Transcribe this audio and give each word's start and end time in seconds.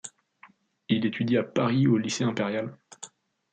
Il 0.89 1.05
étudie 1.05 1.37
à 1.37 1.43
Paris, 1.43 1.85
au 1.85 1.99
Lycée 1.99 2.23
Impérial. 2.23 2.75